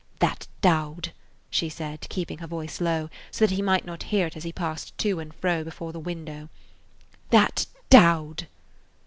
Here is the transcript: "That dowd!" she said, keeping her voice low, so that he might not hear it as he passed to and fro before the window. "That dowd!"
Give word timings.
"That 0.17 0.47
dowd!" 0.61 1.11
she 1.51 1.69
said, 1.69 2.07
keeping 2.09 2.39
her 2.39 2.47
voice 2.47 2.81
low, 2.81 3.11
so 3.29 3.45
that 3.45 3.53
he 3.53 3.61
might 3.61 3.85
not 3.85 4.01
hear 4.09 4.25
it 4.25 4.35
as 4.35 4.43
he 4.43 4.51
passed 4.51 4.97
to 4.97 5.19
and 5.19 5.31
fro 5.31 5.63
before 5.63 5.93
the 5.93 5.99
window. 5.99 6.49
"That 7.29 7.67
dowd!" 7.91 8.47